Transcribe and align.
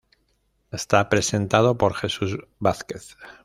Está 0.71 1.09
presentado 1.09 1.77
por 1.77 1.93
Jesús 1.93 2.35
Vázquez. 2.57 3.17